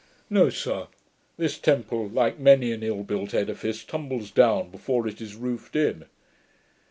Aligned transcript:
No, 0.31 0.49
sir, 0.49 0.87
this 1.37 1.59
temple, 1.59 2.07
like 2.09 2.39
many 2.39 2.71
an 2.71 2.81
ill 2.81 3.03
built 3.03 3.35
edifice, 3.35 3.83
tumbles 3.83 4.31
down 4.31 4.71
before 4.71 5.07
it 5.07 5.21
is 5.21 5.35
roofed 5.35 5.75
in.' 5.75 6.05